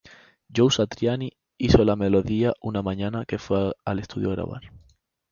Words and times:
Joe 0.51 0.71
Satriani 0.71 1.37
hizo 1.59 1.85
la 1.85 1.95
melodía 1.95 2.53
una 2.59 2.81
mañana 2.81 3.23
que 3.27 3.37
fue 3.37 3.75
al 3.85 3.99
estudio 3.99 4.29
a 4.31 4.33
grabar. 4.33 4.61